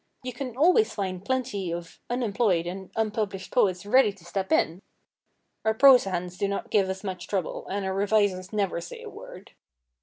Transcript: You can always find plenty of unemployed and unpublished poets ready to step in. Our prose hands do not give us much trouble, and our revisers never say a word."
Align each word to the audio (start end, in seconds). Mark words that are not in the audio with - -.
You 0.23 0.33
can 0.33 0.57
always 0.57 0.91
find 0.95 1.23
plenty 1.23 1.71
of 1.71 1.99
unemployed 2.09 2.65
and 2.65 2.89
unpublished 2.95 3.51
poets 3.51 3.85
ready 3.85 4.11
to 4.11 4.25
step 4.25 4.51
in. 4.51 4.81
Our 5.63 5.75
prose 5.75 6.05
hands 6.05 6.39
do 6.39 6.47
not 6.47 6.71
give 6.71 6.89
us 6.89 7.03
much 7.03 7.27
trouble, 7.27 7.67
and 7.67 7.85
our 7.85 7.93
revisers 7.93 8.51
never 8.51 8.81
say 8.81 9.03
a 9.03 9.09
word." 9.11 9.51